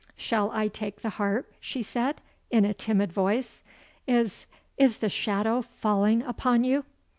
[0.17, 3.61] "Shall I take the harp?" she said, in a timid voice;
[4.07, 6.85] "is is the shadow falling upon you?"